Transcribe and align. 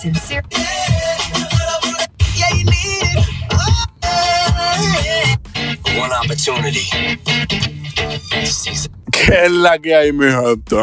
Sincere. 0.00 0.42
One 5.94 6.12
opportunity. 6.24 6.88
¿Qué 9.12 9.44
es 9.44 9.50
la 9.50 9.78
que 9.78 9.94
hay, 9.94 10.12
mi 10.14 10.24
gente? 10.24 10.76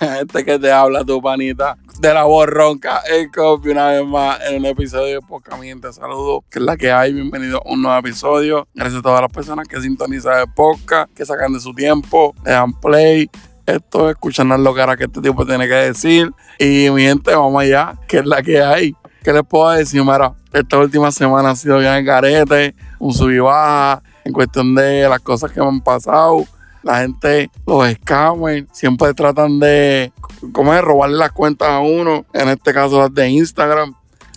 Este 0.22 0.44
que 0.46 0.58
te 0.58 0.72
habla 0.72 1.04
tu 1.04 1.20
panita 1.20 1.76
de 2.00 2.14
la 2.14 2.24
voz 2.24 2.46
ronca, 2.46 3.02
el 3.06 3.30
copy 3.30 3.68
una 3.68 3.88
vez 3.88 4.06
más 4.06 4.40
en 4.48 4.60
un 4.60 4.64
episodio 4.64 5.16
de 5.16 5.20
Poca 5.20 5.58
Miente. 5.58 5.92
Saludos, 5.92 6.42
¿qué 6.50 6.58
es 6.58 6.64
la 6.64 6.78
que 6.78 6.90
hay? 6.90 7.12
Bienvenido 7.12 7.58
a 7.58 7.70
un 7.70 7.82
nuevo 7.82 7.98
episodio. 7.98 8.66
Gracias 8.72 9.00
a 9.00 9.02
todas 9.02 9.20
las 9.20 9.30
personas 9.30 9.68
que 9.68 9.78
sintonizan 9.78 10.40
el 10.40 10.54
podcast, 10.54 11.12
que 11.12 11.26
sacan 11.26 11.52
de 11.52 11.60
su 11.60 11.74
tiempo, 11.74 12.34
le 12.46 12.52
dan 12.52 12.72
play. 12.80 13.28
Esto, 13.66 14.10
escuchan 14.10 14.48
lo 14.48 14.74
que 14.74 14.80
ahora 14.80 14.96
que 14.96 15.04
este 15.04 15.20
tipo 15.20 15.46
tiene 15.46 15.68
que 15.68 15.74
decir. 15.74 16.32
Y 16.58 16.90
mi 16.90 17.02
gente, 17.02 17.34
vamos 17.34 17.62
allá. 17.62 17.94
¿Qué 18.08 18.18
es 18.18 18.26
la 18.26 18.42
que 18.42 18.60
hay? 18.62 18.96
¿Qué 19.22 19.32
les 19.32 19.44
puedo 19.44 19.70
decir? 19.70 20.02
Mira, 20.02 20.34
esta 20.52 20.78
última 20.78 21.12
semana 21.12 21.50
ha 21.50 21.56
sido 21.56 21.78
bien 21.78 21.92
en 21.94 22.04
carete, 22.04 22.74
un 22.98 23.14
sub 23.14 23.30
y 23.30 23.38
baja, 23.38 24.02
en 24.24 24.32
cuestión 24.32 24.74
de 24.74 25.08
las 25.08 25.20
cosas 25.20 25.52
que 25.52 25.60
me 25.60 25.68
han 25.68 25.80
pasado. 25.80 26.44
La 26.82 26.98
gente, 26.98 27.48
los 27.64 27.88
scammers, 27.92 28.66
siempre 28.72 29.14
tratan 29.14 29.60
de, 29.60 30.12
¿cómo 30.52 30.74
es? 30.74 30.82
Robarle 30.82 31.16
las 31.16 31.30
cuentas 31.30 31.68
a 31.68 31.78
uno. 31.78 32.26
En 32.32 32.48
este 32.48 32.74
caso, 32.74 32.98
las 32.98 33.14
de 33.14 33.28
Instagram. 33.28 33.94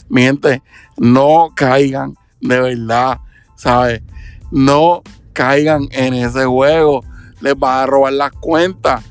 Mi 0.07 0.21
gente, 0.21 0.61
no 0.97 1.49
caigan, 1.55 2.13
de 2.41 2.61
verdad, 2.61 3.19
¿sabes? 3.55 4.03
No 4.51 5.01
caigan 5.33 5.87
en 5.89 6.13
ese 6.13 6.45
juego. 6.45 7.03
Les 7.41 7.57
van 7.57 7.79
a 7.79 7.85
robar 7.87 8.13
las 8.13 8.31
cuentas. 8.33 9.03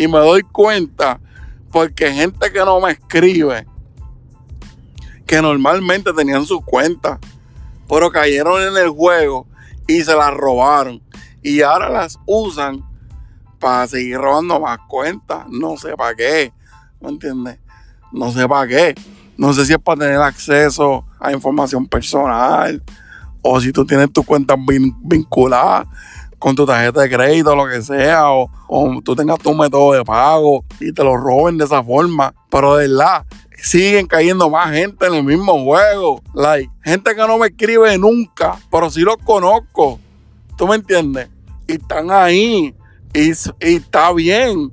Y 0.00 0.06
me 0.06 0.18
doy 0.18 0.42
cuenta 0.42 1.18
porque 1.72 2.12
gente 2.12 2.52
que 2.52 2.60
no 2.60 2.80
me 2.80 2.92
escribe, 2.92 3.66
que 5.26 5.42
normalmente 5.42 6.12
tenían 6.12 6.46
sus 6.46 6.60
cuentas, 6.64 7.18
pero 7.88 8.08
cayeron 8.12 8.62
en 8.62 8.76
el 8.76 8.90
juego 8.90 9.46
y 9.88 10.02
se 10.02 10.14
las 10.14 10.32
robaron. 10.32 11.02
Y 11.42 11.62
ahora 11.62 11.88
las 11.88 12.16
usan 12.26 12.84
para 13.58 13.88
seguir 13.88 14.18
robando 14.18 14.60
más 14.60 14.78
cuentas. 14.86 15.46
No 15.50 15.76
sé 15.76 15.96
para 15.96 16.14
qué. 16.14 16.52
¿Me 17.00 17.08
entiendes? 17.08 17.58
No 18.12 18.30
sé 18.30 18.46
para 18.48 18.68
qué. 18.68 18.94
No 19.36 19.52
sé 19.52 19.66
si 19.66 19.72
es 19.72 19.78
para 19.80 19.98
tener 20.00 20.20
acceso 20.20 21.04
a 21.18 21.32
información 21.32 21.88
personal 21.88 22.80
o 23.42 23.60
si 23.60 23.72
tú 23.72 23.84
tienes 23.84 24.12
tus 24.12 24.24
cuentas 24.24 24.56
vin- 24.58 24.96
con 26.38 26.54
tu 26.54 26.64
tarjeta 26.64 27.00
de 27.00 27.10
crédito, 27.10 27.54
lo 27.56 27.66
que 27.68 27.82
sea, 27.82 28.30
o, 28.30 28.50
o 28.68 29.00
tú 29.02 29.16
tengas 29.16 29.38
tu 29.38 29.52
método 29.54 29.92
de 29.92 30.04
pago 30.04 30.64
y 30.80 30.92
te 30.92 31.02
lo 31.02 31.16
roben 31.16 31.58
de 31.58 31.64
esa 31.64 31.82
forma. 31.82 32.34
Pero 32.50 32.76
de 32.76 32.88
verdad, 32.88 33.24
siguen 33.62 34.06
cayendo 34.06 34.48
más 34.48 34.72
gente 34.72 35.06
en 35.06 35.14
el 35.14 35.24
mismo 35.24 35.62
juego. 35.64 36.22
Like, 36.34 36.70
gente 36.82 37.14
que 37.14 37.26
no 37.26 37.38
me 37.38 37.48
escribe 37.48 37.96
nunca, 37.98 38.56
pero 38.70 38.90
sí 38.90 39.00
los 39.00 39.16
conozco. 39.18 39.98
¿Tú 40.56 40.66
me 40.66 40.76
entiendes? 40.76 41.28
Y 41.66 41.72
están 41.72 42.10
ahí. 42.10 42.74
Y, 43.14 43.30
y 43.30 43.74
está 43.74 44.12
bien. 44.12 44.72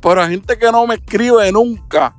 Pero 0.00 0.26
gente 0.26 0.58
que 0.58 0.70
no 0.72 0.86
me 0.86 0.94
escribe 0.96 1.50
nunca. 1.52 2.16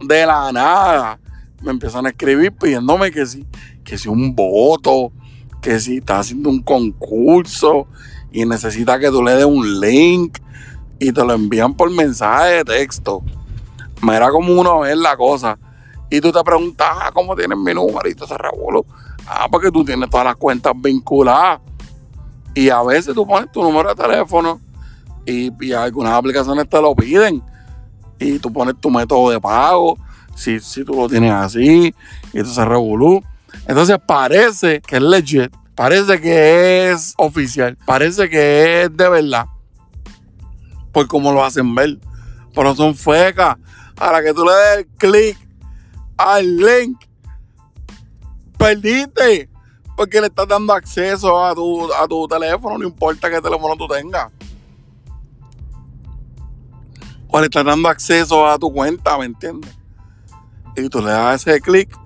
De 0.00 0.26
la 0.26 0.52
nada. 0.52 1.18
Me 1.62 1.70
empiezan 1.70 2.06
a 2.06 2.10
escribir 2.10 2.52
pidiéndome 2.52 3.10
que 3.10 3.24
si, 3.24 3.46
que 3.82 3.96
si 3.96 4.08
un 4.08 4.34
voto, 4.34 5.12
que 5.62 5.80
si 5.80 5.96
está 5.96 6.18
haciendo 6.18 6.50
un 6.50 6.62
concurso 6.62 7.86
y 8.34 8.44
necesita 8.44 8.98
que 8.98 9.10
tú 9.10 9.22
le 9.22 9.36
des 9.36 9.44
un 9.44 9.80
link 9.80 10.38
y 10.98 11.12
te 11.12 11.24
lo 11.24 11.34
envían 11.34 11.72
por 11.72 11.88
mensaje 11.88 12.54
de 12.54 12.64
texto. 12.64 13.22
Mira 14.02 14.28
como 14.30 14.60
uno 14.60 14.80
ve 14.80 14.96
la 14.96 15.16
cosa. 15.16 15.56
Y 16.10 16.20
tú 16.20 16.32
te 16.32 16.42
preguntas, 16.42 16.88
ah, 16.90 17.10
¿cómo 17.14 17.36
tienes 17.36 17.56
mi 17.56 17.72
número? 17.72 18.08
Y 18.08 18.14
tú 18.14 18.26
se 18.26 18.36
revoló. 18.36 18.84
Ah, 19.24 19.46
porque 19.48 19.70
tú 19.70 19.84
tienes 19.84 20.10
todas 20.10 20.26
las 20.26 20.34
cuentas 20.34 20.72
vinculadas. 20.76 21.60
Y 22.54 22.70
a 22.70 22.82
veces 22.82 23.14
tú 23.14 23.24
pones 23.24 23.52
tu 23.52 23.62
número 23.62 23.94
de 23.94 24.02
teléfono 24.02 24.60
y, 25.24 25.52
y 25.64 25.72
algunas 25.72 26.14
aplicaciones 26.14 26.68
te 26.68 26.82
lo 26.82 26.92
piden. 26.96 27.40
Y 28.18 28.40
tú 28.40 28.52
pones 28.52 28.74
tu 28.80 28.90
método 28.90 29.30
de 29.30 29.40
pago, 29.40 29.96
si, 30.34 30.58
si 30.58 30.84
tú 30.84 30.94
lo 30.94 31.08
tienes 31.08 31.32
así, 31.32 31.94
y 32.32 32.42
tú 32.42 32.46
se 32.46 32.64
revolú. 32.64 33.22
Entonces 33.68 33.96
parece 34.04 34.80
que 34.80 34.96
es 34.96 35.02
legit, 35.02 35.54
parece 35.74 36.20
que 36.20 36.90
es 36.90 37.14
oficial, 37.16 37.76
parece 37.86 38.28
que 38.28 38.82
es 38.82 38.96
de 38.96 39.08
verdad. 39.08 39.46
Por 40.92 41.08
cómo 41.08 41.32
lo 41.32 41.44
hacen 41.44 41.74
ver. 41.74 41.98
Pero 42.54 42.74
son 42.74 42.94
fecas. 42.94 43.56
Ahora 43.96 44.22
que 44.22 44.32
tú 44.32 44.44
le 44.44 44.52
des 44.52 44.86
clic 44.96 45.38
al 46.16 46.56
link, 46.56 47.04
perdiste. 48.56 49.50
Porque 49.96 50.20
le 50.20 50.26
estás 50.26 50.48
dando 50.48 50.72
acceso 50.72 51.44
a 51.44 51.54
tu, 51.54 51.92
a 51.92 52.06
tu 52.08 52.26
teléfono, 52.26 52.78
no 52.78 52.84
importa 52.84 53.30
qué 53.30 53.40
teléfono 53.40 53.76
tú 53.76 53.86
tengas. 53.86 54.32
O 57.28 57.40
le 57.40 57.46
estás 57.46 57.64
dando 57.64 57.88
acceso 57.88 58.46
a 58.46 58.58
tu 58.58 58.72
cuenta, 58.72 59.16
¿me 59.18 59.26
entiendes? 59.26 59.72
Y 60.76 60.88
tú 60.88 61.00
le 61.00 61.10
das 61.10 61.46
ese 61.46 61.60
clic 61.60 61.96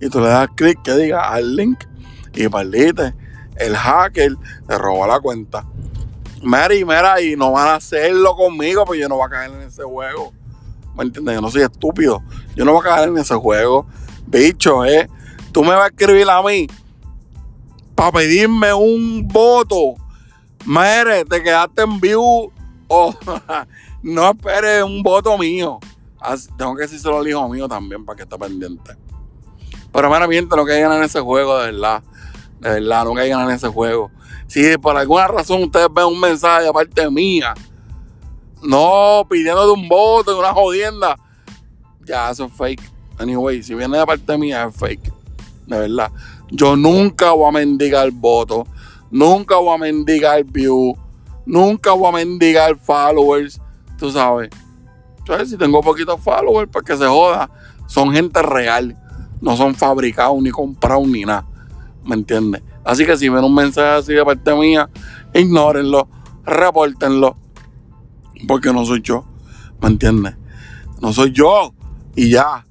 y 0.00 0.08
tú 0.08 0.20
le 0.20 0.28
das 0.28 0.48
clic 0.56 0.80
que 0.82 0.92
diga 0.92 1.30
al 1.30 1.56
link 1.56 1.84
y 2.34 2.48
perdiste. 2.48 3.14
El 3.56 3.76
hacker 3.76 4.32
te 4.66 4.78
robó 4.78 5.06
la 5.06 5.20
cuenta. 5.20 5.64
Mira, 6.42 6.74
y 6.74 6.84
mira, 6.84 7.20
y 7.20 7.36
no 7.36 7.52
van 7.52 7.68
a 7.68 7.74
hacerlo 7.76 8.34
conmigo, 8.36 8.84
pues 8.84 9.00
yo 9.00 9.08
no 9.08 9.16
voy 9.16 9.26
a 9.26 9.30
caer 9.30 9.50
en 9.52 9.62
ese 9.62 9.82
juego. 9.82 10.32
¿Me 10.96 11.04
entiendes? 11.04 11.34
Yo 11.34 11.40
no 11.40 11.50
soy 11.50 11.62
estúpido. 11.62 12.22
Yo 12.54 12.64
no 12.64 12.72
voy 12.72 12.80
a 12.80 12.84
caer 12.96 13.08
en 13.08 13.18
ese 13.18 13.34
juego. 13.34 13.86
Bicho, 14.26 14.84
¿eh? 14.84 15.08
Tú 15.52 15.62
me 15.62 15.70
vas 15.70 15.84
a 15.84 15.86
escribir 15.88 16.28
a 16.28 16.42
mí 16.42 16.66
para 17.94 18.12
pedirme 18.12 18.72
un 18.74 19.26
voto. 19.28 19.94
Mire, 20.66 21.24
te 21.24 21.42
quedaste 21.42 21.82
en 21.82 22.00
view 22.00 22.50
o 22.88 23.14
no 24.02 24.30
esperes 24.30 24.82
un 24.82 25.02
voto 25.02 25.36
mío. 25.38 25.78
Así- 26.20 26.48
Tengo 26.58 26.74
que 26.74 26.82
decírselo 26.82 27.18
al 27.18 27.28
hijo 27.28 27.48
mío 27.48 27.68
también 27.68 28.04
para 28.04 28.16
que 28.16 28.22
esté 28.24 28.36
pendiente. 28.38 28.92
Pero 29.94 30.10
mira, 30.10 30.26
miente, 30.26 30.56
no 30.56 30.64
caigan 30.64 30.92
en 30.92 31.04
ese 31.04 31.20
juego, 31.20 31.56
de 31.56 31.70
verdad. 31.70 32.02
De 32.58 32.68
verdad, 32.68 33.04
no 33.04 33.14
caigan 33.14 33.48
en 33.48 33.54
ese 33.54 33.68
juego. 33.68 34.10
Si 34.48 34.76
por 34.78 34.96
alguna 34.96 35.28
razón 35.28 35.62
ustedes 35.62 35.86
ven 35.94 36.06
un 36.06 36.18
mensaje 36.18 36.64
de 36.64 36.72
parte 36.72 37.08
mía, 37.10 37.54
no 38.60 39.24
pidiendo 39.30 39.66
de 39.66 39.72
un 39.72 39.88
voto, 39.88 40.32
de 40.32 40.38
una 40.38 40.52
jodienda, 40.52 41.16
ya 42.04 42.30
eso 42.30 42.46
es 42.46 42.52
fake. 42.52 42.82
Anyway, 43.18 43.62
si 43.62 43.74
viene 43.74 43.96
de 43.96 44.04
parte 44.04 44.36
mía, 44.36 44.64
es 44.68 44.76
fake. 44.76 45.12
De 45.66 45.78
verdad. 45.78 46.10
Yo 46.50 46.74
nunca 46.74 47.30
voy 47.30 47.48
a 47.48 47.52
mendigar 47.52 48.10
voto, 48.10 48.66
nunca 49.12 49.56
voy 49.56 49.76
a 49.76 49.78
mendigar 49.78 50.42
view, 50.42 50.96
nunca 51.46 51.92
voy 51.92 52.08
a 52.08 52.12
mendigar 52.12 52.76
followers, 52.76 53.60
tú 53.96 54.10
sabes. 54.10 54.50
Entonces, 55.18 55.50
si 55.50 55.56
tengo 55.56 55.80
poquitos 55.82 56.20
followers, 56.20 56.68
pues 56.70 56.84
que 56.84 56.96
se 56.96 57.06
joda. 57.06 57.48
Son 57.86 58.12
gente 58.12 58.42
real, 58.42 58.96
no 59.44 59.58
son 59.58 59.74
fabricados 59.74 60.42
ni 60.42 60.50
comprados 60.50 61.06
ni 61.06 61.22
nada. 61.22 61.46
¿Me 62.02 62.14
entiendes? 62.14 62.62
Así 62.82 63.04
que 63.04 63.14
si 63.16 63.28
ven 63.28 63.44
un 63.44 63.54
mensaje 63.54 63.98
así 63.98 64.14
de 64.14 64.24
parte 64.24 64.54
mía, 64.54 64.88
ignórenlo, 65.34 66.08
repórtenlo, 66.46 67.36
porque 68.48 68.72
no 68.72 68.86
soy 68.86 69.02
yo. 69.02 69.26
¿Me 69.82 69.88
entiendes? 69.88 70.34
No 71.02 71.12
soy 71.12 71.30
yo. 71.30 71.74
Y 72.16 72.30
ya, 72.30 72.64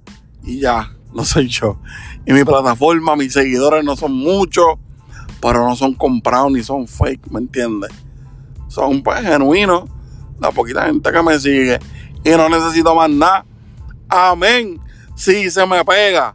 y 0.43 0.61
ya, 0.61 0.91
no 1.13 1.23
soy 1.23 1.47
yo. 1.47 1.79
Y 2.25 2.33
mi 2.33 2.43
plataforma, 2.43 3.15
mis 3.15 3.33
seguidores 3.33 3.83
no 3.83 3.95
son 3.95 4.13
muchos, 4.13 4.65
pero 5.41 5.67
no 5.67 5.75
son 5.75 5.93
comprados 5.93 6.51
ni 6.51 6.63
son 6.63 6.87
fake, 6.87 7.29
¿me 7.29 7.39
entiendes? 7.39 7.91
Son 8.67 9.03
pues 9.03 9.21
genuinos, 9.21 9.83
la 10.39 10.49
poquita 10.49 10.85
gente 10.85 11.11
que 11.11 11.21
me 11.21 11.39
sigue. 11.39 11.77
Y 12.23 12.31
no 12.31 12.49
necesito 12.49 12.95
más 12.95 13.11
nada. 13.11 13.45
Amén. 14.09 14.79
Sí, 15.15 15.51
se 15.51 15.67
me 15.67 15.85
pega. 15.85 16.33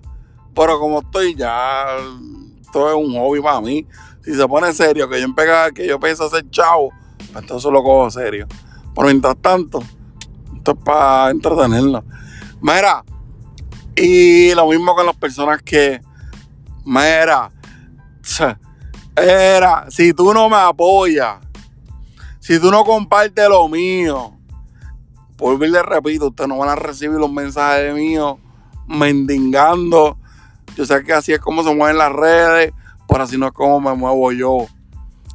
Pero 0.58 0.80
como 0.80 0.98
estoy 0.98 1.36
ya, 1.36 1.86
esto 2.60 2.88
es 2.88 2.96
un 2.96 3.14
hobby 3.14 3.40
para 3.40 3.60
mí. 3.60 3.86
Si 4.24 4.34
se 4.34 4.48
pone 4.48 4.72
serio, 4.72 5.08
que 5.08 5.20
yo 5.20 5.24
empecé, 5.24 5.72
que 5.72 5.86
yo 5.86 6.00
pienso 6.00 6.24
hacer 6.24 6.50
chavo, 6.50 6.90
pues 7.16 7.44
entonces 7.44 7.70
lo 7.70 7.80
cojo 7.80 8.10
serio. 8.10 8.48
Pero 8.92 9.06
mientras 9.06 9.36
tanto, 9.36 9.80
esto 10.56 10.72
es 10.72 10.78
para 10.84 11.30
entretenerlo. 11.30 12.04
Mira, 12.60 13.04
y 13.94 14.52
lo 14.56 14.66
mismo 14.66 14.96
con 14.96 15.06
las 15.06 15.14
personas 15.14 15.62
que, 15.62 16.00
mira, 16.84 17.52
era, 19.16 19.88
si 19.90 20.12
tú 20.12 20.34
no 20.34 20.48
me 20.48 20.56
apoyas, 20.56 21.36
si 22.40 22.58
tú 22.58 22.72
no 22.72 22.82
compartes 22.84 23.48
lo 23.48 23.68
mío, 23.68 24.32
por 25.36 25.60
le 25.60 25.82
repito, 25.84 26.26
ustedes 26.26 26.48
no 26.48 26.58
van 26.58 26.70
a 26.70 26.74
recibir 26.74 27.16
los 27.20 27.30
mensajes 27.30 27.94
míos 27.94 28.38
mendigando. 28.88 30.18
Yo 30.76 30.86
sé 30.86 31.02
que 31.04 31.12
así 31.12 31.32
es 31.32 31.40
como 31.40 31.62
se 31.62 31.74
mueven 31.74 31.98
las 31.98 32.12
redes, 32.12 32.72
pero 33.08 33.22
así 33.22 33.36
no 33.36 33.46
es 33.46 33.52
como 33.52 33.80
me 33.80 33.94
muevo 33.94 34.32
yo. 34.32 34.66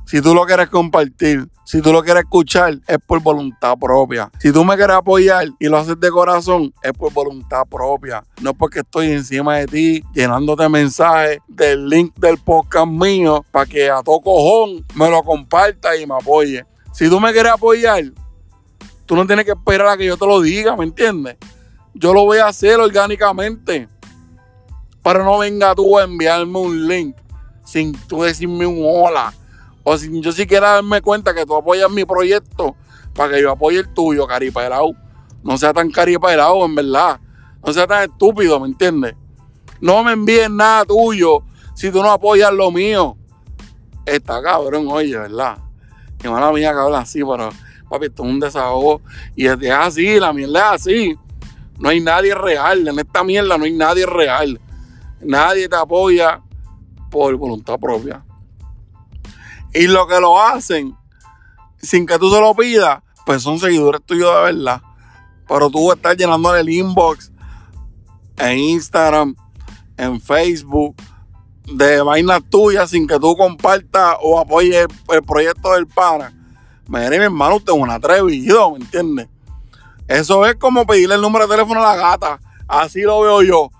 Si 0.05 0.21
tú 0.21 0.35
lo 0.35 0.45
quieres 0.45 0.69
compartir, 0.69 1.47
si 1.65 1.81
tú 1.81 1.93
lo 1.93 2.03
quieres 2.03 2.23
escuchar, 2.23 2.77
es 2.87 2.97
por 3.07 3.21
voluntad 3.21 3.77
propia. 3.77 4.29
Si 4.37 4.51
tú 4.51 4.65
me 4.65 4.75
quieres 4.75 4.97
apoyar 4.97 5.47
y 5.59 5.67
lo 5.67 5.77
haces 5.77 5.97
de 5.99 6.09
corazón, 6.11 6.73
es 6.83 6.91
por 6.91 7.13
voluntad 7.13 7.63
propia. 7.69 8.23
No 8.41 8.51
es 8.51 8.55
porque 8.57 8.79
estoy 8.79 9.11
encima 9.11 9.57
de 9.57 9.65
ti 9.65 10.03
llenándote 10.13 10.67
mensajes 10.67 11.39
del 11.47 11.87
link 11.87 12.13
del 12.17 12.37
podcast 12.37 12.87
mío 12.87 13.45
para 13.49 13.65
que 13.65 13.89
a 13.89 14.03
todo 14.03 14.19
cojón 14.19 14.85
me 14.93 15.09
lo 15.09 15.23
comparta 15.23 15.95
y 15.95 16.05
me 16.05 16.15
apoye. 16.15 16.65
Si 16.91 17.09
tú 17.09 17.19
me 17.19 17.31
quieres 17.31 17.53
apoyar, 17.53 18.03
tú 19.05 19.15
no 19.15 19.25
tienes 19.25 19.45
que 19.45 19.51
esperar 19.51 19.87
a 19.87 19.97
que 19.97 20.05
yo 20.05 20.17
te 20.17 20.27
lo 20.27 20.41
diga, 20.41 20.75
¿me 20.75 20.83
entiendes? 20.83 21.37
Yo 21.93 22.13
lo 22.13 22.25
voy 22.25 22.39
a 22.39 22.47
hacer 22.47 22.79
orgánicamente. 22.79 23.87
Pero 25.03 25.23
no 25.23 25.37
venga 25.37 25.75
tú 25.75 25.97
a 25.97 26.03
enviarme 26.03 26.57
un 26.59 26.87
link 26.87 27.15
sin 27.65 27.93
tú 28.07 28.23
decirme 28.23 28.65
un 28.65 28.79
hola 28.81 29.33
o 29.83 29.97
si 29.97 30.21
yo 30.21 30.31
siquiera 30.31 30.73
darme 30.75 31.01
cuenta 31.01 31.33
que 31.33 31.45
tú 31.45 31.55
apoyas 31.55 31.91
mi 31.91 32.05
proyecto 32.05 32.75
para 33.13 33.33
que 33.33 33.41
yo 33.41 33.51
apoye 33.51 33.79
el 33.79 33.89
tuyo, 33.93 34.25
caripelao. 34.25 34.95
No 35.43 35.57
sea 35.57 35.73
tan 35.73 35.91
caripelao, 35.91 36.65
en 36.65 36.75
verdad. 36.75 37.19
No 37.65 37.73
sea 37.73 37.85
tan 37.85 38.03
estúpido, 38.03 38.59
¿me 38.59 38.67
entiendes? 38.67 39.15
No 39.81 40.03
me 40.03 40.13
envíes 40.13 40.49
nada 40.49 40.85
tuyo 40.85 41.43
si 41.75 41.91
tú 41.91 42.01
no 42.01 42.11
apoyas 42.11 42.53
lo 42.53 42.71
mío. 42.71 43.17
Está 44.05 44.41
cabrón, 44.41 44.87
oye, 44.89 45.17
¿verdad? 45.17 45.57
Mi 46.23 46.29
mala 46.29 46.51
mía 46.53 46.71
que 46.71 46.79
habla 46.79 46.99
así, 46.99 47.19
pero 47.19 47.49
papi, 47.89 48.05
esto 48.05 48.23
es 48.23 48.29
un 48.29 48.39
desahogo. 48.39 49.01
Y 49.35 49.47
es 49.47 49.57
así, 49.69 50.19
la 50.19 50.31
mierda 50.31 50.75
es 50.75 50.81
así. 50.81 51.17
No 51.77 51.89
hay 51.89 51.99
nadie 51.99 52.33
real. 52.33 52.87
En 52.87 52.99
esta 52.99 53.23
mierda 53.23 53.57
no 53.57 53.65
hay 53.65 53.73
nadie 53.73 54.05
real. 54.05 54.59
Nadie 55.25 55.69
te 55.69 55.75
apoya 55.75 56.41
por 57.09 57.35
voluntad 57.35 57.79
propia. 57.79 58.25
Y 59.73 59.87
lo 59.87 60.07
que 60.07 60.19
lo 60.19 60.41
hacen 60.41 60.95
sin 61.81 62.05
que 62.05 62.17
tú 62.17 62.31
se 62.31 62.39
lo 62.39 62.53
pidas, 62.55 63.01
pues 63.25 63.41
son 63.41 63.59
seguidores 63.59 64.01
tuyos 64.05 64.33
de 64.35 64.53
verdad. 64.53 64.81
Pero 65.47 65.69
tú 65.69 65.91
estás 65.91 66.15
llenando 66.15 66.55
el 66.55 66.69
inbox 66.69 67.31
en 68.37 68.57
Instagram, 68.57 69.35
en 69.97 70.19
Facebook, 70.21 70.95
de 71.65 72.01
vainas 72.01 72.41
tuyas 72.49 72.89
sin 72.89 73.07
que 73.07 73.19
tú 73.19 73.35
compartas 73.35 74.15
o 74.21 74.39
apoyes 74.39 74.87
el, 75.09 75.23
proyecto 75.23 75.73
del 75.73 75.87
pana. 75.87 76.33
Mire, 76.87 77.17
mi 77.17 77.25
hermano, 77.25 77.57
usted 77.57 77.73
es 77.73 77.79
un 77.79 77.89
atrevido, 77.89 78.71
¿me 78.71 78.77
entiendes? 78.77 79.29
Eso 80.07 80.45
es 80.45 80.55
como 80.55 80.85
pedirle 80.85 81.15
el 81.15 81.21
número 81.21 81.47
de 81.47 81.55
teléfono 81.55 81.79
a 81.81 81.95
la 81.95 81.95
gata. 81.95 82.39
Así 82.67 83.01
lo 83.01 83.21
veo 83.21 83.41
yo. 83.41 83.71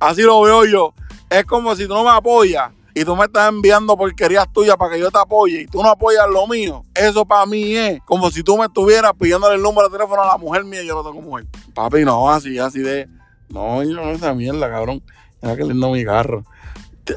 Así 0.00 0.22
lo 0.22 0.40
veo 0.40 0.64
yo. 0.64 0.94
Es 1.28 1.44
como 1.44 1.76
si 1.76 1.86
tú 1.86 1.94
no 1.94 2.02
me 2.02 2.10
apoyas 2.10 2.72
y 2.94 3.04
tú 3.04 3.14
me 3.14 3.24
estás 3.26 3.48
enviando 3.48 3.96
porquerías 3.96 4.52
tuyas 4.52 4.76
para 4.76 4.94
que 4.94 5.00
yo 5.00 5.10
te 5.10 5.18
apoye 5.18 5.62
y 5.62 5.66
tú 5.66 5.82
no 5.82 5.90
apoyas 5.90 6.26
lo 6.28 6.46
mío, 6.48 6.82
eso 6.94 7.24
para 7.24 7.46
mí 7.46 7.76
es 7.76 8.00
como 8.04 8.30
si 8.30 8.42
tú 8.42 8.58
me 8.58 8.64
estuvieras 8.64 9.12
pidiéndole 9.18 9.54
el 9.54 9.62
número 9.62 9.88
de 9.88 9.96
teléfono 9.96 10.22
a 10.22 10.26
la 10.26 10.38
mujer 10.38 10.64
mía 10.64 10.82
y 10.82 10.86
yo 10.86 10.94
no 10.94 11.08
tengo 11.08 11.22
mujer. 11.22 11.46
Papi, 11.74 12.04
no, 12.04 12.30
así, 12.30 12.58
así 12.58 12.80
de. 12.80 13.08
No, 13.48 13.82
yo 13.82 13.94
no 13.94 14.10
esa 14.10 14.34
mierda, 14.34 14.68
cabrón. 14.70 15.02
Mira 15.42 15.56
qué 15.56 15.64
lindo 15.64 15.90
mi 15.90 16.04
carro. 16.04 16.44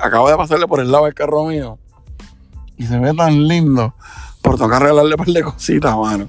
Acabo 0.01 0.29
de 0.29 0.37
pasarle 0.37 0.67
por 0.67 0.79
el 0.79 0.91
lado 0.91 1.05
del 1.05 1.13
carro 1.13 1.45
mío 1.45 1.77
y 2.77 2.85
se 2.85 2.99
ve 2.99 3.13
tan 3.13 3.47
lindo. 3.47 3.93
Por 4.41 4.57
tocar 4.57 4.83
arreglarle 4.83 5.15
un 5.15 5.17
par 5.17 5.27
de 5.27 5.43
cositas, 5.43 5.95
mano. 5.95 6.27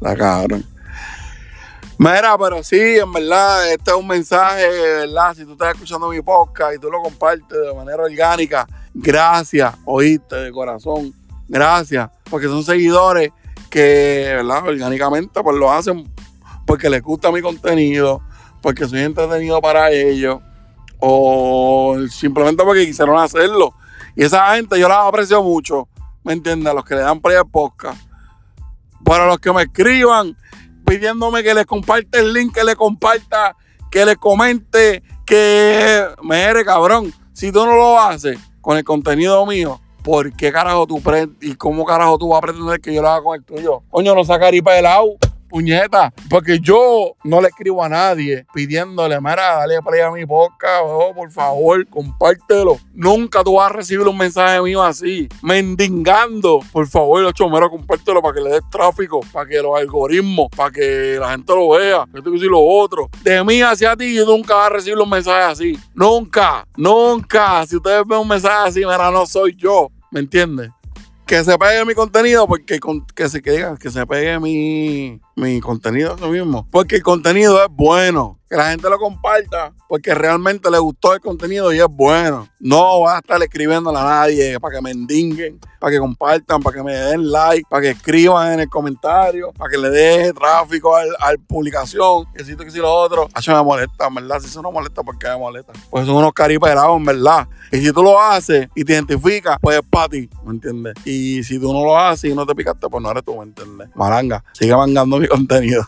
La 0.00 0.16
cabrón. 0.16 0.64
Mira, 1.96 2.36
pero 2.36 2.62
sí, 2.64 2.98
en 2.98 3.12
verdad, 3.12 3.72
este 3.72 3.92
es 3.92 3.96
un 3.96 4.06
mensaje, 4.06 4.68
¿verdad? 4.68 5.34
Si 5.34 5.44
tú 5.44 5.52
estás 5.52 5.74
escuchando 5.74 6.08
mi 6.08 6.20
podcast 6.20 6.74
y 6.74 6.78
tú 6.78 6.90
lo 6.90 7.00
compartes 7.00 7.56
de 7.56 7.72
manera 7.72 8.02
orgánica, 8.02 8.66
gracias, 8.92 9.74
oíste, 9.84 10.34
de 10.34 10.50
corazón, 10.50 11.14
gracias, 11.46 12.10
porque 12.28 12.46
son 12.46 12.64
seguidores 12.64 13.30
que, 13.70 14.32
¿verdad? 14.36 14.66
Orgánicamente, 14.66 15.40
pues 15.40 15.56
lo 15.56 15.70
hacen 15.70 16.12
porque 16.66 16.90
les 16.90 17.00
gusta 17.00 17.30
mi 17.30 17.40
contenido, 17.40 18.20
porque 18.60 18.88
soy 18.88 19.00
entretenido 19.00 19.60
para 19.60 19.92
ellos, 19.92 20.40
o 20.98 21.96
simplemente 22.10 22.64
porque 22.64 22.86
quisieron 22.86 23.18
hacerlo. 23.18 23.72
Y 24.16 24.24
esa 24.24 24.54
gente 24.56 24.80
yo 24.80 24.88
la 24.88 25.06
aprecio 25.06 25.44
mucho, 25.44 25.88
¿me 26.24 26.32
entiendes? 26.32 26.74
Los 26.74 26.84
que 26.84 26.96
le 26.96 27.02
dan 27.02 27.20
play 27.20 27.36
al 27.36 27.48
podcast. 27.48 28.00
Para 29.04 29.26
los 29.26 29.38
que 29.38 29.52
me 29.52 29.62
escriban 29.62 30.36
pidiéndome 30.94 31.42
que 31.42 31.54
les 31.54 31.66
comparte 31.66 32.20
el 32.20 32.32
link, 32.32 32.54
que 32.54 32.62
le 32.64 32.76
comparta, 32.76 33.56
que 33.90 34.04
le 34.04 34.16
comente, 34.16 35.02
que 35.26 36.06
me 36.22 36.42
eres 36.42 36.64
cabrón. 36.64 37.12
Si 37.32 37.50
tú 37.50 37.64
no 37.66 37.74
lo 37.74 38.00
haces 38.00 38.38
con 38.60 38.76
el 38.76 38.84
contenido 38.84 39.44
mío, 39.44 39.80
¿por 40.02 40.32
qué 40.36 40.52
carajo 40.52 40.86
tú 40.86 41.02
y 41.40 41.54
cómo 41.56 41.84
carajo 41.84 42.16
tú 42.18 42.28
vas 42.28 42.38
a 42.38 42.42
pretender 42.42 42.80
que 42.80 42.94
yo 42.94 43.02
lo 43.02 43.08
haga 43.08 43.22
con 43.22 43.36
el 43.36 43.44
tuyo? 43.44 43.82
Coño, 43.90 44.14
no 44.14 44.24
sacar 44.24 44.54
para 44.62 44.78
el 44.78 44.84
lado 44.84 45.16
puñeta, 45.48 46.12
porque 46.28 46.58
yo 46.60 47.16
no 47.24 47.40
le 47.40 47.48
escribo 47.48 47.82
a 47.82 47.88
nadie 47.88 48.46
pidiéndole, 48.52 49.20
mira, 49.20 49.56
dale 49.56 49.80
play 49.82 50.00
a 50.00 50.10
mi 50.10 50.26
podcast, 50.26 50.84
oh, 50.84 51.12
por 51.14 51.30
favor, 51.30 51.86
compártelo. 51.88 52.78
Nunca 52.92 53.44
tú 53.44 53.54
vas 53.54 53.70
a 53.70 53.74
recibir 53.74 54.06
un 54.06 54.16
mensaje 54.16 54.60
mío 54.60 54.82
así, 54.82 55.28
mendigando. 55.42 56.60
Por 56.72 56.86
favor, 56.86 57.32
mira, 57.50 57.68
compártelo 57.68 58.20
para 58.22 58.34
que 58.34 58.40
le 58.40 58.50
des 58.50 58.70
tráfico, 58.70 59.20
para 59.32 59.48
que 59.48 59.60
los 59.60 59.76
algoritmos, 59.76 60.48
para 60.56 60.70
que 60.70 61.16
la 61.20 61.30
gente 61.30 61.54
lo 61.54 61.70
vea, 61.70 62.04
esto 62.14 62.34
y 62.34 62.38
lo 62.40 62.60
otro. 62.60 63.08
De 63.22 63.42
mí 63.44 63.62
hacia 63.62 63.96
ti, 63.96 64.14
yo 64.14 64.24
nunca 64.24 64.54
vas 64.54 64.66
a 64.66 64.70
recibir 64.70 64.98
un 64.98 65.10
mensaje 65.10 65.44
así. 65.44 65.78
Nunca, 65.94 66.66
nunca. 66.76 67.66
Si 67.66 67.76
ustedes 67.76 68.02
ven 68.06 68.18
un 68.18 68.28
mensaje 68.28 68.68
así, 68.68 68.80
mira, 68.80 69.10
no 69.10 69.26
soy 69.26 69.54
yo. 69.56 69.90
¿Me 70.10 70.20
entiendes? 70.20 70.70
que 71.26 71.42
se 71.42 71.58
pegue 71.58 71.84
mi 71.84 71.94
contenido, 71.94 72.46
porque 72.46 72.78
que 73.14 73.28
se 73.28 73.40
que 73.40 73.74
que 73.80 73.90
se 73.90 74.06
pegue 74.06 74.38
mi, 74.38 75.20
mi 75.36 75.60
contenido 75.60 76.14
eso 76.16 76.28
mismo. 76.28 76.66
Porque 76.70 76.96
el 76.96 77.02
contenido 77.02 77.62
es 77.62 77.68
bueno. 77.70 78.38
Que 78.48 78.56
la 78.56 78.70
gente 78.70 78.88
lo 78.88 78.98
comparta 78.98 79.72
porque 79.94 80.12
realmente 80.12 80.70
le 80.70 80.78
gustó 80.78 81.14
el 81.14 81.20
contenido 81.20 81.72
y 81.72 81.78
es 81.78 81.86
bueno. 81.88 82.48
No 82.58 83.02
va 83.02 83.16
a 83.16 83.18
estar 83.18 83.40
escribiéndole 83.42 83.96
a 83.96 84.02
nadie 84.02 84.58
para 84.58 84.74
que 84.74 84.82
me 84.82 84.90
endinguen, 84.90 85.60
para 85.78 85.92
que 85.92 85.98
compartan, 85.98 86.60
para 86.62 86.76
que 86.76 86.82
me 86.82 86.94
den 86.94 87.30
like, 87.30 87.64
para 87.70 87.82
que 87.82 87.90
escriban 87.90 88.54
en 88.54 88.60
el 88.60 88.68
comentario, 88.68 89.52
para 89.52 89.70
que 89.70 89.78
le 89.78 89.90
dé 89.90 90.32
tráfico 90.32 90.96
al, 90.96 91.08
al 91.20 91.38
publicación, 91.38 92.24
que 92.34 92.44
si 92.44 92.56
que 92.56 92.70
si 92.70 92.78
lo 92.78 92.92
otro. 92.92 93.28
Eso 93.38 93.52
me 93.52 93.62
molesta, 93.62 94.08
¿verdad? 94.10 94.40
Si 94.40 94.46
eso 94.46 94.62
no 94.62 94.72
molesta, 94.72 95.02
¿por 95.02 95.16
qué 95.16 95.28
me 95.28 95.38
molesta? 95.38 95.72
Pues 95.90 96.06
son 96.06 96.16
unos 96.16 96.32
cariperados, 96.32 96.96
en 96.96 97.04
verdad. 97.04 97.46
Y 97.70 97.78
si 97.78 97.92
tú 97.92 98.02
lo 98.02 98.20
haces 98.20 98.68
y 98.74 98.84
te 98.84 98.94
identificas, 98.94 99.58
pues 99.60 99.78
es 99.78 99.84
para 99.88 100.08
ti, 100.08 100.28
¿me 100.44 100.52
entiendes? 100.52 100.94
Y 101.04 101.44
si 101.44 101.60
tú 101.60 101.72
no 101.72 101.84
lo 101.84 101.96
haces 101.96 102.32
y 102.32 102.34
no 102.34 102.44
te 102.46 102.54
picaste, 102.54 102.88
pues 102.88 103.02
no 103.02 103.10
eres 103.10 103.24
tú, 103.24 103.36
¿me 103.36 103.44
entiendes? 103.44 103.90
Maranga, 103.94 104.42
sigue 104.54 104.74
mangando 104.74 105.20
contenido. 105.28 105.86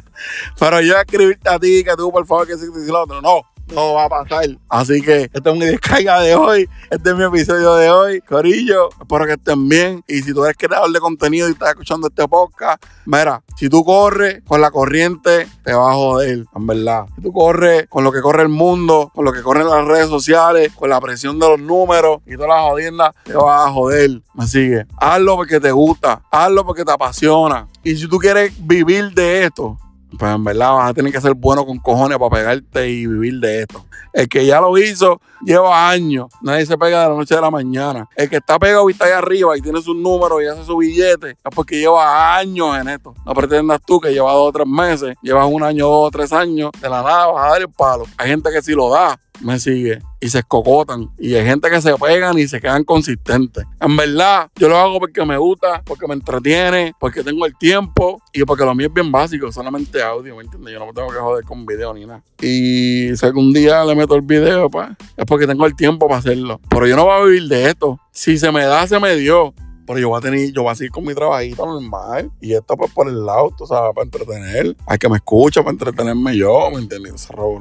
Pero 0.58 0.80
yo 0.80 0.96
escribirte 0.96 1.48
a 1.48 1.58
ti 1.58 1.84
que 1.84 1.94
tú, 1.96 2.10
por 2.10 2.26
favor, 2.26 2.46
que 2.46 2.56
si, 2.56 2.66
si 2.66 2.90
lo 2.90 3.02
otro, 3.02 3.20
no 3.20 3.53
no 3.72 3.94
va 3.94 4.04
a 4.04 4.08
pasar. 4.08 4.46
Así 4.68 5.00
que 5.02 5.30
este 5.32 5.50
es 5.50 5.56
mi 5.56 5.66
descarga 5.66 6.20
de 6.20 6.34
hoy. 6.34 6.68
Este 6.90 7.10
es 7.10 7.16
mi 7.16 7.24
episodio 7.24 7.74
de 7.76 7.90
hoy. 7.90 8.20
Corillo, 8.22 8.90
espero 9.00 9.26
que 9.26 9.32
estén 9.32 9.68
bien. 9.68 10.04
Y 10.06 10.22
si 10.22 10.32
tú 10.32 10.44
eres 10.44 10.56
creador 10.56 10.90
de 10.92 11.00
contenido 11.00 11.48
y 11.48 11.52
estás 11.52 11.70
escuchando 11.70 12.08
este 12.08 12.26
podcast, 12.28 12.82
mira, 13.06 13.42
si 13.56 13.68
tú 13.68 13.84
corres 13.84 14.42
con 14.46 14.60
la 14.60 14.70
corriente, 14.70 15.46
te 15.64 15.72
vas 15.72 15.92
a 15.92 15.94
joder, 15.94 16.44
en 16.54 16.66
verdad. 16.66 17.06
Si 17.16 17.22
tú 17.22 17.32
corres 17.32 17.86
con 17.88 18.04
lo 18.04 18.12
que 18.12 18.20
corre 18.20 18.42
el 18.42 18.48
mundo, 18.48 19.10
con 19.14 19.24
lo 19.24 19.32
que 19.32 19.42
corren 19.42 19.68
las 19.68 19.84
redes 19.84 20.08
sociales, 20.08 20.72
con 20.74 20.90
la 20.90 21.00
presión 21.00 21.38
de 21.38 21.48
los 21.48 21.60
números 21.60 22.20
y 22.26 22.34
todas 22.34 22.50
las 22.50 22.62
jodiendas, 22.62 23.14
te 23.24 23.34
vas 23.34 23.68
a 23.68 23.72
joder. 23.72 24.22
Me 24.34 24.46
sigue. 24.46 24.86
Hazlo 24.98 25.36
porque 25.36 25.60
te 25.60 25.72
gusta. 25.72 26.22
Hazlo 26.30 26.64
porque 26.64 26.84
te 26.84 26.92
apasiona. 26.92 27.68
Y 27.82 27.96
si 27.96 28.08
tú 28.08 28.18
quieres 28.18 28.52
vivir 28.66 29.12
de 29.12 29.44
esto, 29.44 29.78
pues 30.18 30.34
en 30.34 30.44
verdad 30.44 30.72
vas 30.72 30.90
a 30.90 30.94
tener 30.94 31.12
que 31.12 31.20
ser 31.20 31.34
bueno 31.34 31.64
con 31.64 31.78
cojones 31.78 32.18
para 32.18 32.30
pegarte 32.30 32.88
y 32.88 33.06
vivir 33.06 33.40
de 33.40 33.60
esto. 33.62 33.84
El 34.12 34.28
que 34.28 34.46
ya 34.46 34.60
lo 34.60 34.76
hizo 34.78 35.20
lleva 35.44 35.88
años. 35.88 36.26
Nadie 36.40 36.66
se 36.66 36.76
pega 36.76 37.02
de 37.02 37.08
la 37.08 37.14
noche 37.14 37.34
a 37.34 37.40
la 37.40 37.50
mañana. 37.50 38.08
El 38.16 38.28
que 38.28 38.36
está 38.36 38.58
pegado 38.58 38.88
y 38.88 38.92
está 38.92 39.06
ahí 39.06 39.12
arriba 39.12 39.56
y 39.56 39.60
tiene 39.60 39.80
sus 39.82 39.96
números 39.96 40.42
y 40.42 40.46
hace 40.46 40.64
su 40.64 40.76
billete 40.76 41.30
es 41.30 41.54
porque 41.54 41.78
lleva 41.78 42.36
años 42.36 42.76
en 42.78 42.88
esto. 42.88 43.14
No 43.24 43.34
pretendas 43.34 43.80
tú 43.86 44.00
que 44.00 44.12
llevas 44.12 44.34
dos 44.34 44.48
o 44.48 44.52
tres 44.52 44.66
meses, 44.66 45.16
llevas 45.22 45.46
un 45.50 45.62
año, 45.62 45.86
dos 45.86 46.08
o 46.08 46.10
tres 46.10 46.32
años, 46.32 46.70
de 46.80 46.88
la 46.88 47.02
nada 47.02 47.26
vas 47.26 47.46
a 47.46 47.50
dar 47.50 47.60
el 47.60 47.68
palo. 47.70 48.04
Hay 48.16 48.28
gente 48.28 48.50
que 48.50 48.62
sí 48.62 48.72
lo 48.72 48.90
da, 48.90 49.18
me 49.40 49.58
sigue 49.58 50.00
y 50.20 50.28
se 50.28 50.38
escocotan. 50.38 51.10
Y 51.18 51.34
hay 51.34 51.44
gente 51.44 51.68
que 51.68 51.80
se 51.80 51.94
pegan 51.96 52.38
y 52.38 52.48
se 52.48 52.60
quedan 52.60 52.84
consistentes. 52.84 53.64
En 53.80 53.96
verdad, 53.96 54.48
yo 54.56 54.68
lo 54.68 54.78
hago 54.78 54.98
porque 54.98 55.24
me 55.26 55.36
gusta, 55.36 55.82
porque 55.84 56.06
me 56.06 56.14
entretiene, 56.14 56.94
porque 56.98 57.22
tengo 57.22 57.44
el 57.44 57.56
tiempo 57.58 58.22
y 58.32 58.42
porque 58.44 58.64
lo 58.64 58.74
mío 58.74 58.86
es 58.86 58.94
bien 58.94 59.12
básico, 59.12 59.52
solamente 59.52 60.02
audio, 60.02 60.36
¿me 60.36 60.44
entiendes? 60.44 60.72
Yo 60.72 60.78
no 60.78 60.86
me 60.86 60.92
tengo 60.92 61.08
que 61.08 61.18
joder 61.18 61.44
con 61.44 61.66
video 61.66 61.92
ni 61.92 62.06
nada. 62.06 62.22
Y 62.40 63.14
si 63.14 63.26
algún 63.26 63.52
día 63.52 63.84
le 63.84 63.94
meto 63.94 64.14
el 64.14 64.22
video, 64.22 64.70
pues, 64.70 64.88
es 65.16 65.26
porque 65.34 65.48
tengo 65.48 65.66
el 65.66 65.74
tiempo 65.74 66.06
para 66.06 66.20
hacerlo. 66.20 66.60
Pero 66.68 66.86
yo 66.86 66.94
no 66.94 67.06
voy 67.06 67.20
a 67.20 67.24
vivir 67.24 67.48
de 67.48 67.68
esto. 67.68 67.98
Si 68.12 68.38
se 68.38 68.52
me 68.52 68.64
da, 68.64 68.86
se 68.86 69.00
me 69.00 69.16
dio. 69.16 69.52
Pero 69.84 69.98
yo 69.98 70.10
voy 70.10 70.18
a 70.18 70.20
tener, 70.20 70.52
yo 70.52 70.62
voy 70.62 70.70
a 70.70 70.76
seguir 70.76 70.92
con 70.92 71.04
mi 71.04 71.12
trabajito 71.12 71.66
normal. 71.66 72.30
Y 72.40 72.54
esto 72.54 72.76
pues 72.76 72.92
por 72.92 73.08
el 73.08 73.26
lado, 73.26 73.50
o 73.58 73.66
sea, 73.66 73.92
para 73.92 74.04
entretener. 74.04 74.76
Hay 74.86 74.96
que 74.96 75.08
me 75.08 75.16
escucha, 75.16 75.62
para 75.62 75.72
entretenerme 75.72 76.36
yo, 76.36 76.70
¿me 76.70 76.78
entiendes? 76.78 77.22
Se 77.22 77.32
robó. 77.32 77.60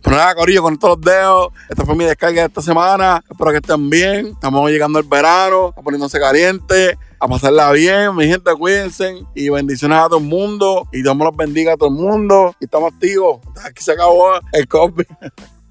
Pero 0.00 0.14
nada, 0.14 0.32
Corillo, 0.36 0.62
con 0.62 0.78
todos 0.78 0.96
los 0.98 1.04
dedos. 1.04 1.48
Esta 1.68 1.84
fue 1.84 1.96
mi 1.96 2.04
descarga 2.04 2.42
de 2.42 2.46
esta 2.46 2.62
semana. 2.62 3.24
Espero 3.28 3.50
que 3.50 3.56
estén 3.56 3.90
bien. 3.90 4.26
Estamos 4.28 4.70
llegando 4.70 5.00
al 5.00 5.04
verano, 5.04 5.70
está 5.70 5.82
poniéndose 5.82 6.20
caliente, 6.20 6.96
a 7.18 7.26
pasarla 7.26 7.72
bien. 7.72 8.14
Mi 8.14 8.28
gente, 8.28 8.54
cuídense. 8.54 9.24
Y 9.34 9.48
bendiciones 9.48 9.98
a 9.98 10.06
todo 10.06 10.18
el 10.18 10.24
mundo. 10.24 10.86
Y 10.92 11.02
Dios 11.02 11.16
me 11.16 11.24
los 11.24 11.36
bendiga 11.36 11.72
a 11.72 11.76
todo 11.76 11.88
el 11.88 11.96
mundo. 11.96 12.54
Y 12.60 12.66
estamos 12.66 12.92
activos. 12.92 13.40
Aquí 13.64 13.82
se 13.82 13.90
acabó 13.90 14.34
el 14.52 14.68
COVID. 14.68 15.04